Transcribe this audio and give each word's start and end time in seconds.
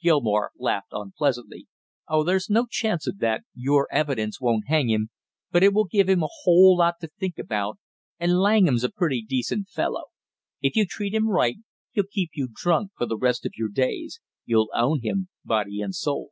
Gilmore 0.00 0.52
laughed 0.60 0.92
unpleasantly. 0.92 1.66
"Oh, 2.06 2.22
there's 2.22 2.48
no 2.48 2.66
chance 2.70 3.08
of 3.08 3.18
that, 3.18 3.42
your 3.52 3.88
evidence 3.90 4.40
won't 4.40 4.68
hang 4.68 4.88
him, 4.88 5.10
but 5.50 5.64
it 5.64 5.74
will 5.74 5.86
give 5.86 6.08
him 6.08 6.22
a 6.22 6.28
whole 6.44 6.76
lot 6.76 7.00
to 7.00 7.08
think 7.08 7.36
about; 7.36 7.78
and 8.20 8.38
Langham's 8.38 8.84
a 8.84 8.92
pretty 8.92 9.22
decent 9.22 9.66
fellow; 9.68 10.04
if 10.60 10.76
you 10.76 10.86
treat 10.86 11.12
him 11.12 11.28
right, 11.28 11.56
he'll 11.90 12.04
keep 12.08 12.30
you 12.34 12.48
drunk 12.54 12.92
for 12.96 13.06
the 13.06 13.18
rest 13.18 13.44
of 13.44 13.54
your 13.56 13.70
days; 13.70 14.20
you'll 14.44 14.70
own 14.72 15.00
him 15.02 15.28
body 15.44 15.80
and 15.80 15.92
soul." 15.96 16.30